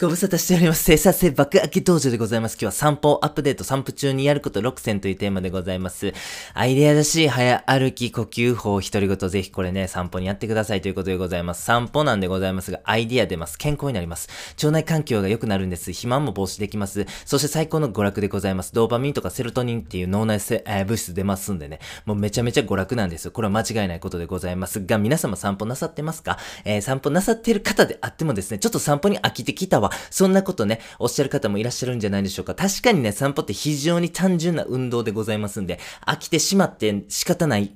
[0.00, 0.84] ご無沙汰しております。
[0.84, 2.52] 生産性爆上げ道場でございます。
[2.52, 6.14] 今日は散歩アップデート、散歩中にやること6選というテーマでございます。
[6.54, 11.64] アイデアらしい早歩き呼吸法、独り言、ぜひこれね、散歩にやってくださいということでございます。
[11.64, 13.58] 散歩なんでございますが、アイデア出ます。
[13.58, 14.28] 健康になります。
[14.62, 15.86] 腸内環境が良くなるんです。
[15.90, 17.04] 肥満も防止できます。
[17.24, 18.72] そして最高の娯楽でございます。
[18.72, 23.32] ドーパミンとかセロトニンっていう脳内せ、えー、物質出ますんでね、もうめちゃめちゃ娯楽なんですよ。
[23.32, 26.38] これは間違いないことでございますが、皆様散歩なさってますか？
[26.64, 29.87] えー、散歩なさってる方であってもですね、ちょっと散歩に飽きてきたわ。
[30.10, 32.54] そんなことね、おっしゃる方もいらっしゃるんじゃないでしょうか。
[32.54, 37.70] 確かにね、散歩って非常に単純な運動でございますんで、飽きてしまって仕方ない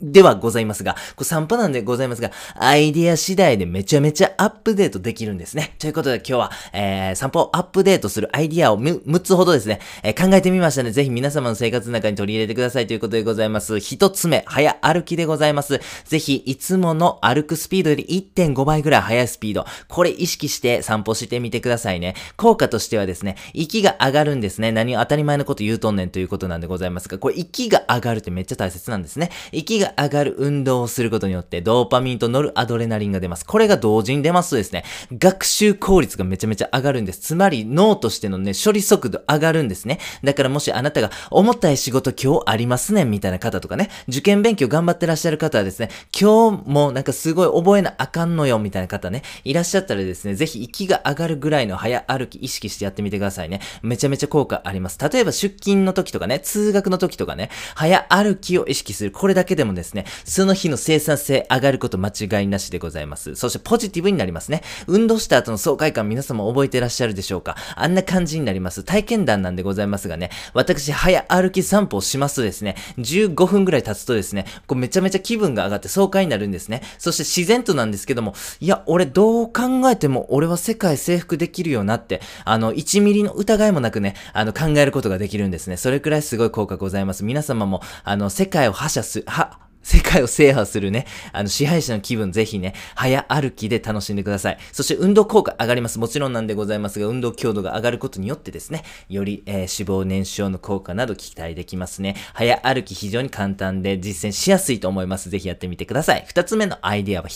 [0.00, 5.74] ではございますが、これ散歩なんでございますが、アイディア次第でめちゃめちゃアップデートできるんですね。
[5.78, 13.74] ということで今日は、えー、散歩をアップデートするアイディアを6つほどですね、えー、考えてみましたので、ぜひ皆様の生活の中に取り入れてくださいということでございます。
[13.74, 15.80] 1つ目、早歩きでございます。
[16.04, 22.16] ぜひ、いつもの歩くスピードより1.5倍ぐらい速いスピード、これ意識して散歩してみててくださいね。
[22.36, 24.72] 効果としてはですね、息が上がるんですね。
[24.72, 29.30] 何を当たり前のこと言うとんねんということなんでございますが、これ息が上がるってめっちゃ大切なんですね。
[29.52, 33.46] 息が上がる運動をすることによって、ドーパミンとノルアドレナリンが出ます。
[33.46, 37.20] これが同時に出ますとですね、学習効率がめちゃめちゃ上がるんです。
[37.20, 39.98] つまり、脳としてのね、処理速度上がるんですね。
[40.24, 53.60] だからもしあなたが、重たい仕事今日ありますねんみたいな方とかね、受験勉強頑張ってらっしゃる方はですね、今日もなんかすごい覚えなあかんのよみたいな方ね、いらっしゃったらですね、ぜひ息が上がるぐらいの早歩き意識してやってみてくださいね。
[53.82, 54.98] めちゃめちゃ効果あります。
[54.98, 59.10] 例えば出勤の時とかね、通学の時とかね、早歩きを意識する。
[59.10, 63.34] これだけでもですね、その日の生産性上がること間違いなしでございます。
[63.34, 64.62] そしてポジティブになりますね。
[64.86, 67.56] 運動した後の爽快感皆様覚えてらっしゃるでしょうか？
[67.74, 68.84] あんな感じになります。
[68.84, 76.82] 体験談なんでございますがね、私、早歩き散歩をしますとですね、15分ぐらい経つとですね、こうめちゃめちゃ気分が上がって爽快になるんですね。
[76.98, 85.76] そして自然となんですけども、いや、俺どう考えても俺は世界征服できるよなって、あの、1ミリの疑いもなくね、あの、考えることができるんですね。
[85.76, 87.24] それくらいすごい効果ございます。
[87.24, 94.58] 皆様も、あの、世界を覇者す、は、世界を制覇するね、あの、支配者の気分ぜひね、早歩きで楽しんでください。
[94.70, 95.98] そして運動効果上がります。
[95.98, 102.16] もちろんなんでございますが、運動強度が上がることによってですね、より、えー、脂肪燃焼の効果など期待できますね。
[102.34, 105.30] 早歩き非常に簡単で実践しやすいと思います。
[105.30, 106.24] ぜひやってみてください。
[106.28, 107.28] 二つ目のアイディアは、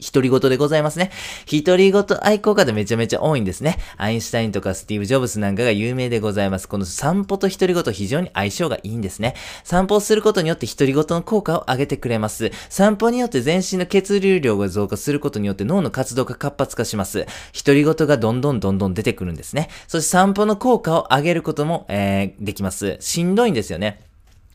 [0.00, 1.10] 独り言でございますね。
[1.50, 3.78] 独り言愛好家でめちゃめちゃ多いんですね。
[3.96, 6.68] アインシュタインとかスティーブ・ジョブスなんかが有名でございます。
[6.68, 9.34] この散歩と独り言非常に相性がいいんですね。
[9.64, 12.50] 散歩をすることによって独り言の効果を上げてくれます。
[12.68, 17.26] 散歩によって全身の血流量が増加することによって脳の活動が活発化します。
[17.54, 19.68] 独り言がどんどんどんどん出てくるんですね。
[19.88, 22.96] そして散歩の効果を上げることも、えー、できます。
[23.00, 24.09] しんどいんですよね。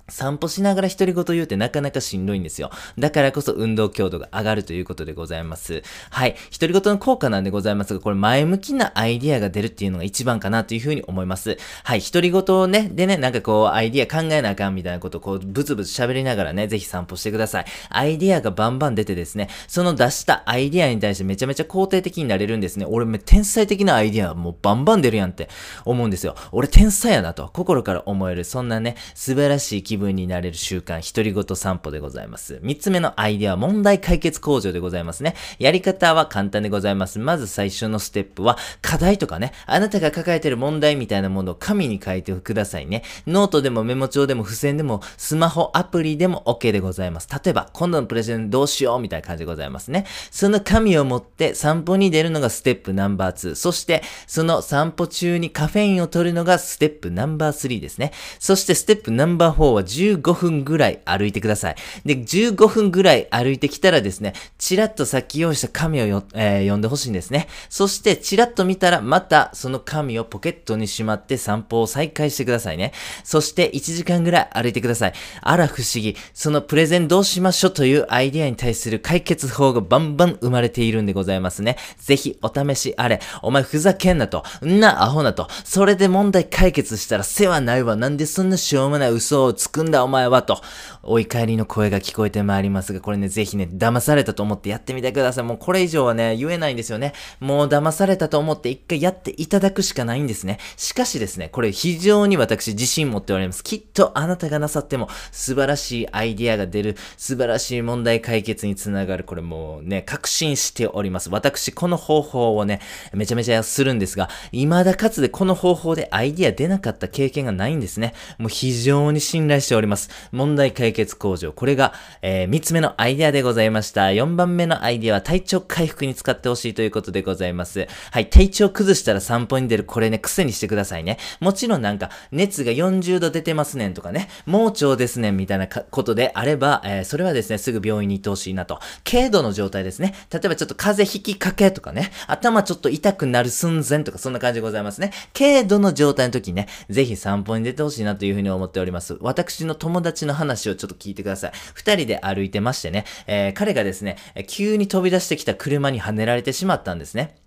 [0.07, 2.69] 散歩しながら独り言言うってなかなかしんどいんですよ。
[2.99, 5.81] だからこそ運動強度が上がるということでございます。
[6.11, 6.35] はい。
[6.51, 11.57] 独り言の効果なんでございますが、これ前向きなアイディアが出るっていうのが一番かなというふうに思います。
[11.83, 12.01] はい。
[12.01, 17.65] 独り言をね、でね、なんかこう、アイディア考えなあかんみたいなことをこう、ブツブツ喋りながらね、ぜひ散歩してください。
[17.89, 22.85] アイディアがバンバン出てですね、その出したアイディアに対してめちゃめちゃ肯定的になれるんですね。
[22.87, 25.49] 俺め天才的なアイディアもうバンバン出るやんって
[25.83, 26.35] 思うんですよ。
[26.51, 32.59] 俺天才やなと、心から思える、そんなね、素晴らしい気分になれる習慣、独り言散歩でございます。
[32.61, 35.35] 三つ目のアイデアは問題解決工場でございますね。
[35.59, 37.19] やり方は簡単でございます。
[37.19, 43.03] まず最初のステップは、課題とかね、あなたが抱えてる問題みたいなものを紙に書いてくださいね。
[43.27, 47.29] ノートでもメモ帳でも付箋でも、スマホアプリでも OK でございます。
[47.31, 50.05] 例えば、今度のプレゼンどうしようみたいな感じでございますね。
[50.31, 53.55] その紙を持って散歩に出るのがステップナンバー2。
[53.55, 58.11] そして、その散歩中にカフェインを取るのがステップナンバー3ですね。
[58.39, 61.75] そしてステップナンバー4は15分ぐらい歩いてください。
[62.05, 67.47] で、15分ぐらい歩いてきたらですね、ちらっとさっき用意した紙をよ、えー、読んでほしいんですね。
[67.69, 72.91] そして、ちらっと見たら、またその紙をポケットにしまって散歩を再開してくださいね。
[73.23, 75.13] そして、1時間ぐらい歩いてください。
[75.41, 76.15] あら不思議。
[76.33, 81.77] そのプレゼンどうしましょうというアイディアに対する解決法がバンバン生まれているんでございますね。
[81.97, 83.19] ぜひ、お試しあれ。
[83.41, 84.43] お前ふざけんなと。
[84.65, 85.47] んなアホなと。
[85.63, 87.95] それで問題解決したら世話ないわ。
[87.95, 90.61] なんでそんなしょうもない嘘をつくんだお前はと。
[91.03, 95.43] お怒りの声が聞こえてまいりますが、これね、ぜひね、騙されたと思ってやってみてください。
[95.43, 97.13] もうこれ以上はね、言えないんですよね。
[97.39, 100.59] もう騙されたと思って一回やっていただくしかないんですね。
[100.77, 103.63] しかしですね、これ非常に私自信持っております。
[103.63, 111.29] きっとあなたがなさっても素晴らしいアイディアが出る、素晴らしい問題解決につながる、これもうね、確信しております。
[111.29, 112.79] 私、この方法をね、
[113.13, 118.13] めちゃめちゃするんですが、未だかつでこの方法でアイディア出なかった経験がないんですね。
[118.37, 120.09] もう非常に信頼しております。
[120.31, 121.51] 問題解決工場。
[121.51, 124.05] これが、えー、3つ目のアイデアでございました。
[124.05, 127.87] 4番目のアイデアは体調回復に使ってほしいということでございます。
[128.11, 129.83] はい、体調崩したら散歩に出る。
[129.83, 131.17] これね、癖にしてくださいね。
[131.39, 138.79] もちろんなんか、熱が40度出てますねんとかね、盲腸ですねんみたいなことであれば、えー、それはですね、すぐ病院に行ってほしいなと。
[139.09, 140.13] 軽度の状態ですね。
[140.31, 145.11] 例えばちょっと風邪ひきかけとかね、頭ちょっと痛くなる寸前とか、そんな感じでございますね。
[145.33, 149.17] 軽度の状態の時にね、ぜひ散歩に出てほしいなというふうに思っております。
[149.63, 151.51] の友達の話をちょっと聞いてください。
[151.73, 154.17] 二人で歩いてましてね、えー、彼がですね、
[154.47, 157.37] 急に飛び出してきた車にはねられてしまったんですね。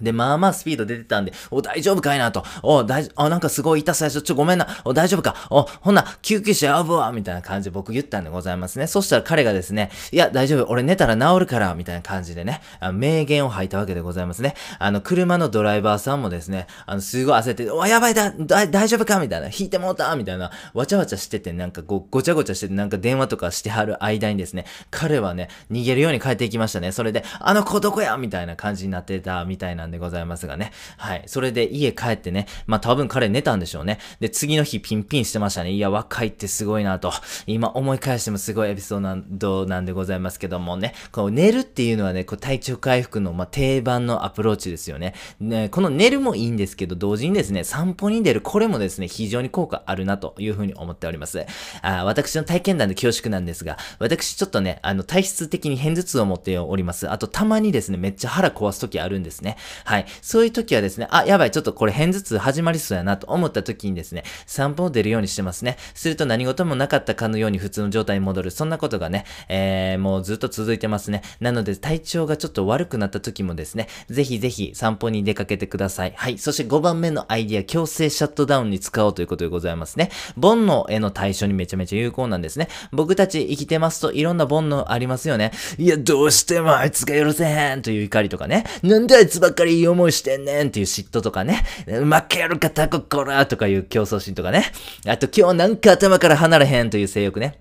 [0.00, 2.44] で、まあまあスピード出てたんで、お、大丈夫かいなと。
[2.62, 4.22] お、大丈夫、あ、なんかすごい痛さでしょ。
[4.22, 4.66] ちょ、ごめんな。
[4.84, 5.34] お、大丈夫か。
[5.50, 7.12] お、ほんな、救急車呼ぶわ。
[7.12, 8.86] みたいな感じで僕言ったんでございますね。
[8.86, 10.70] そしたら彼がですね、いや、大丈夫。
[10.70, 11.74] 俺寝たら治るから。
[11.74, 14.54] みたいな感じでね、あ名言を吐いたわけでございますね。
[14.78, 19.18] あの、車のドライバーさんもですね、あの、すごい焦って、お、やばいだ、だ大丈夫か？
[19.18, 19.46] みたいな。
[19.48, 20.14] 引いてもうた？
[20.16, 20.50] みたいな。
[20.72, 26.92] わちゃわちゃしてて、なんかご、ごちゃごちゃしてて、なんか電話とかしてはる間にですね、彼はね、逃げるように帰っていきましたね。
[26.92, 30.64] それで、あの子どこやみたいな感じになってたみたいなんでございますがね。
[30.64, 30.72] ね。
[30.96, 31.22] はい。
[31.26, 33.98] それで家帰ってね、まあ多分彼寝たんでしょうね。
[34.20, 35.72] で、次の日ピンピンしてましたね。
[35.72, 37.12] いや、若いってすごいなと。
[37.46, 40.94] 今思い返してもすごいエピソードなんでございますけどもね。
[41.12, 45.14] こう寝るっていうのはね、こう体調回復の、まあ、定番のアプローチですよね。
[45.40, 51.44] ね、この寝るもいいんですけど、同時にですね、散歩に出る、これもですね、非常に効果あるなというふうに思っております。
[51.82, 57.10] あ私の体験談で恐縮なんですが、私ちょっとね、あの、体質的に偏頭痛を持っております。
[57.10, 59.56] あと、たまにですね、めっちゃ腹壊す時あるんですね。
[59.84, 60.06] はい。
[60.22, 65.76] そういう時はですね、あ、やばい、ちょっとこれ偏頭痛始まりそうやなと思った時にですね、散歩を出るようにしてますね。
[65.94, 68.50] すると何事もなかったかのように普通の状態に戻る。
[68.50, 71.22] そんなことがね、えー、もうずっと続いてますね。
[71.40, 76.12] なので体調がちょっと悪くなった時もですね、ぜひぜひ散歩に出かけてください。
[76.16, 76.38] はい。
[76.38, 80.10] そして5番目のアイディア、強制シャットダウンに使おうということでございますね。
[80.40, 82.68] 煩悩への対処にめちゃめちゃ有効なんですね。
[82.92, 85.52] 僕たち生きてますといろんな煩悩ありますよね。
[85.78, 88.64] いや、どうしてもあいつが許せへんという怒りとかね。
[88.82, 91.64] なんであいつばっかりいい思いしてんねんっていう嫉妬とかね。
[91.86, 94.72] 負けるかタココラとかいう競争心とかね。
[95.06, 97.58] あと今日なんか頭から離れへんという性欲ね。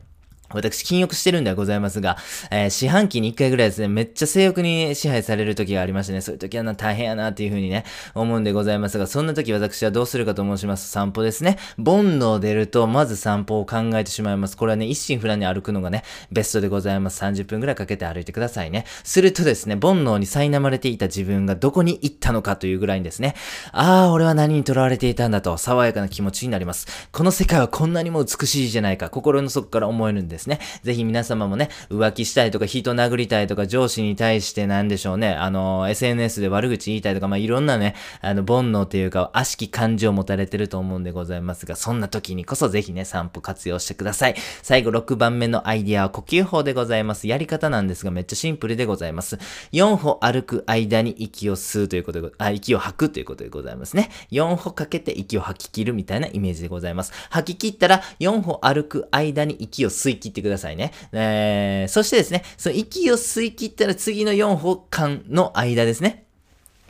[0.54, 2.18] 私、禁欲してるんではございますが、
[2.52, 11.58] えー、四半期に1回ぐらいですね、めっちゃ性欲に支配される時がありましてね、そういう時はな、大変やなっていう風にね、思うんでございますが、そんな時私はどうするかと申します散歩ですね。
[11.78, 14.58] 煩悩出ると、まず散歩を考えてしまいます。
[14.58, 17.24] これはね、一心不乱に歩くのがね、ベストでございます。
[17.24, 18.86] 30分ぐらいかけて歩いてくださいね。
[19.04, 23.36] するとですね、煩悩に苛まれていた自分がどこに行ったのかというぐらいにですね、
[23.72, 26.88] ああ、俺は何に囚われていたんだと、爽やかな気持ちになります。
[27.12, 30.60] この世界はこんなにも美しいじゃないか、心の底から思えるんですですね。
[30.84, 44.36] ぜひ皆様もね、浮気したいとか人殴りたいとか上司に対してなんでしょうね、あの、SNS で悪口言いたいとか、まあ、いろんなね、あの、煩悩というか、悪しき感情を持たれてると思うんでございますが、そんな時にこそぜひね、散歩活用してください。
[44.62, 47.28] 最後6番目のアイディアは呼吸法でございます。
[47.28, 49.38] やり方なんですが、めっちゃシンプルでございます。
[49.72, 54.10] 4歩歩く間に息を吸うということで、あ、息を吐くということでございますね。
[54.32, 57.14] 4歩かけて息を吐き切るみたいなイメージでございます。
[57.30, 60.92] 吐き切ったら、4歩歩く間に息を吸い切ってくださいね。
[61.12, 66.23] えー、そしてですね、その息を吸い切ったら次の4歩間の間ですね。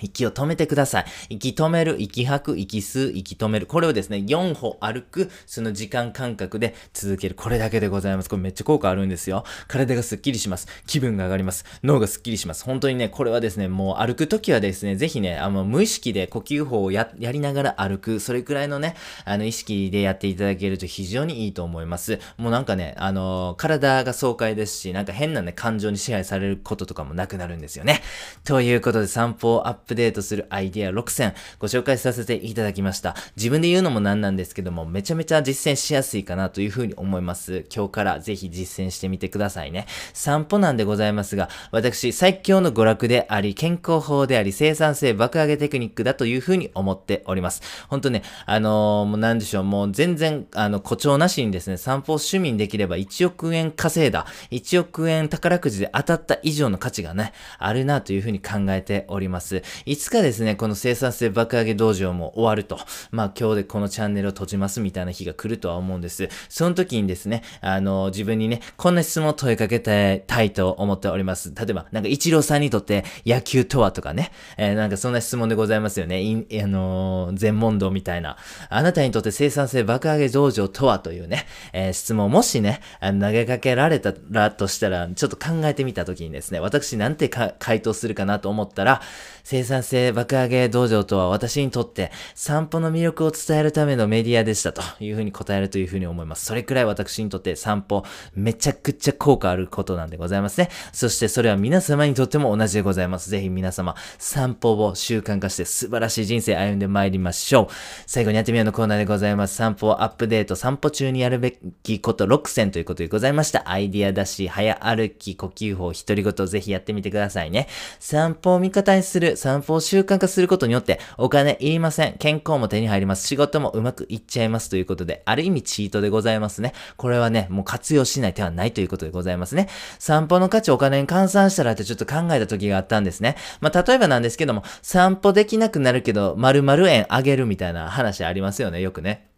[0.01, 1.06] 息を止めてください。
[1.30, 3.68] 息止める、息吐く、息吸う、息止める。
[3.68, 7.36] これをですね、4歩歩く、その時間感覚で続ける。
[7.36, 8.30] これだけでございます。
[8.30, 9.44] これめっちゃ効果あるんですよ。
[9.68, 10.68] 体がスッキリします。
[10.88, 11.66] 気分が上がります。
[11.84, 12.63] 脳がスッキリします。
[12.63, 18.20] 本当にね、これはですね、もう歩くときはですね、ぜひね、あの、無意識で呼吸法をや、やりながら歩く。
[18.20, 22.20] それくらいのね、あの、意識でやっていただけると非常にいいと思います。
[22.38, 28.01] もうなんかね、あの、体が爽快ですし、なんか変なね、感情に支配されることとかもなくなるんですよね。
[28.44, 33.16] ということで、散歩アップップデートするアイデア6選ご紹介させていただきました。
[33.36, 37.66] 自分で言うのもなんなんですけども、めちゃめちゃ実践しやすいかなというふうに思います。
[37.74, 39.86] 今日からぜひ実践してみてくださいね。
[40.13, 47.62] 散歩なんでございますが、私、最強の娯楽であり、健康法であり、生産性爆上げテクニックだというふうに思っております。
[47.90, 59.63] ほんとね、あのー、もうなんでしょう、もう全然、あの、誇張なしにですね、散歩を趣味にできれば1億円稼いだ、1億円宝くじで当たった以上の価値がね、あるなというふうに考えております。
[59.86, 62.80] いつかですね、この生産性爆上げ道場も終わると、
[63.12, 66.30] まあ今日でこのチャンネルを閉じますみたいな日が来るとは思うんです。
[66.50, 71.53] その時にですね、あの、自分にね、こんな質問を問いかけたいと思っております。
[71.56, 76.22] 例えば、なんか一郎さんにとって野球とはとかね、えー、なんかそんな質問でございますよね。
[76.22, 78.38] いあのー、全問答みたいな。
[78.70, 89.01] あなたにとって生産性爆上げ道場とはというね、えー、質問もしね、投げかけられたらとしたら、ちょっと考えてみた時にですね、私なんて回答するかなと思ったら、
[89.43, 96.45] 生産性爆上げ道場とは私にとって散歩の魅力を伝えるためのメディアでしたというふうに答えるというふうに思います。
[96.45, 100.69] それくらい私にとって散歩めちゃくちゃ効果あることなんでございますね。
[100.91, 103.29] そしてそれは皆様にとっても同じでございます。
[103.29, 107.67] ぜひ皆様散歩を習慣化して素晴らしい人生歩んでまいりましょう。
[108.07, 109.55] 最後にやってみようのコーナーでございます。
[109.55, 113.69] 散歩アップデート、散歩中にやるべきこと6選ということでございました。
[113.69, 117.67] アイディアだし、早歩き、呼吸法、独り言ぜひやってみてくださいね。
[118.00, 122.16] 散歩を味方にする、散歩を習慣化することによってお金いりません。
[122.18, 123.28] 健康も手に入ります。
[123.28, 126.74] 仕事もうまくいっちゃいますということで、ある意味チートでございますね。
[126.98, 129.68] これはね、もう活用しない手はないということでございますね。
[130.00, 133.36] 散歩の価値お金に換算したらってちょっと考えた時があったんですね。
[133.62, 139.33] まあ、例えばなんですけども、散歩できなくなるけど、〇〇円あげるみたいな話ありますよね、よくね。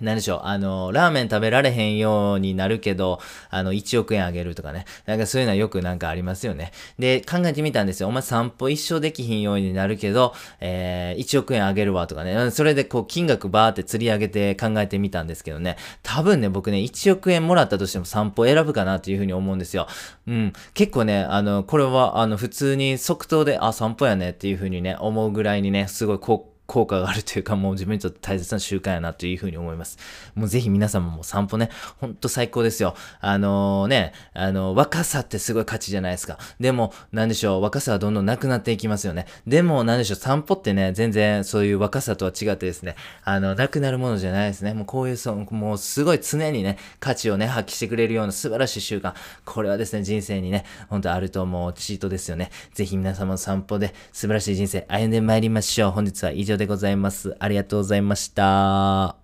[0.00, 4.84] 何でしょう、あの、ラーメン食べられへんようになるけど、あの、1億円あげるとかね。
[5.06, 6.72] なんかそういうのはよくなんかありますよね。
[6.98, 8.08] で、考えてみたんですよ。
[8.08, 12.50] お前散歩一生できひんようになるけど、えー、1億円あげるわとかね。
[12.50, 15.76] それでこう、金額バーって釣り上げて考えてみたんですけどね。
[16.02, 19.86] 多分ね、僕ね、1億円もらったとしても散歩選ぶかなっていうふうに思うんですよ。
[20.26, 20.52] うん。
[20.74, 29.96] 結構ね、あの、これは、あの、普通に即答で、あ、散歩やねっていうふうにね、思うぐらいにね、すごいこう、効果があるというか、もう自分にとって大切な習慣やなというふうに思います。
[30.34, 32.94] もうぜひ皆様も散歩ね、ほんと最高ですよ。
[33.20, 36.38] あのー、ね、あのー、若さってすごい価値じゃないですか。
[36.60, 39.24] でも、なんでしょう、若さはどんどんなくなっていきますよね。
[39.46, 44.74] でも、なんでしょう、散歩ってね、全然そういう若さとは違ってですね、あの、なくなるものじゃないですね。
[44.74, 49.14] もうこういう、そもうすごい常にね、価値をね、発揮してくれるような素晴らしい習慣。
[49.46, 52.50] これはですね、人生にね、ほんとあると思うチートですよね。
[52.74, 55.90] ぜひ皆様の散歩で素晴らしい人生歩んでまいりましょう。
[55.92, 57.36] 本日は以上上でございます。
[57.38, 59.18] ありがとうございました。